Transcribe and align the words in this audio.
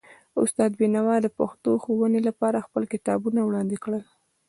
استاد 0.43 0.71
بینوا 0.79 1.15
د 1.21 1.27
پښتو 1.37 1.69
ښوونې 1.83 2.21
لپاره 2.27 2.65
خپل 2.65 2.83
کتابونه 2.93 3.39
وړاندې 3.43 3.75
کړل. 3.83 4.03